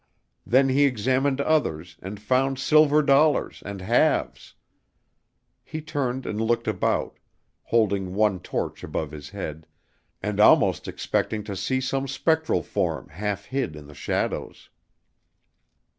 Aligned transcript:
Then 0.47 0.69
he 0.69 0.85
examined 0.85 1.39
others 1.41 1.95
and 2.01 2.19
found 2.19 2.57
silver 2.57 3.03
dollars 3.03 3.61
and 3.63 3.81
halves. 3.81 4.55
He 5.63 5.79
turned 5.79 6.25
and 6.25 6.41
looked 6.41 6.67
about, 6.67 7.19
holding 7.65 8.15
one 8.15 8.39
torch 8.39 8.83
above 8.83 9.11
his 9.11 9.29
head, 9.29 9.67
and 10.19 10.39
almost 10.39 10.87
expecting 10.87 11.43
to 11.43 11.55
see 11.55 11.79
some 11.79 12.07
spectral 12.07 12.63
form 12.63 13.09
half 13.09 13.45
hid 13.45 13.75
in 13.75 13.85
the 13.85 13.93
shadows. 13.93 14.71